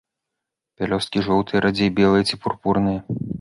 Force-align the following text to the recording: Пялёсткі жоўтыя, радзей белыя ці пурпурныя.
Пялёсткі 0.79 1.23
жоўтыя, 1.27 1.61
радзей 1.67 1.93
белыя 2.01 2.23
ці 2.31 2.41
пурпурныя. 2.47 2.99